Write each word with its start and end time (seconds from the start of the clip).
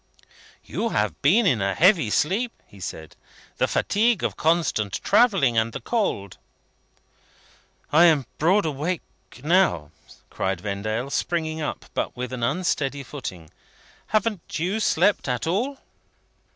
"You 0.65 0.89
have 0.89 1.21
been 1.21 1.45
in 1.45 1.61
a 1.61 1.75
heavy 1.75 2.09
sleep," 2.09 2.51
he 2.65 2.79
said. 2.79 3.15
"The 3.57 3.67
fatigue 3.67 4.23
of 4.23 4.35
constant 4.35 4.93
travelling 5.03 5.59
and 5.59 5.73
the 5.73 5.79
cold!" 5.79 6.39
"I 7.93 8.05
am 8.05 8.25
broad 8.39 8.65
awake 8.65 9.03
now," 9.43 9.91
cried 10.31 10.59
Vendale, 10.59 11.11
springing 11.11 11.61
up, 11.61 11.85
but 11.93 12.17
with 12.17 12.33
an 12.33 12.41
unsteady 12.41 13.03
footing. 13.03 13.51
"Haven't 14.07 14.57
you 14.57 14.79
slept 14.79 15.27
at 15.29 15.45
all?" 15.45 15.77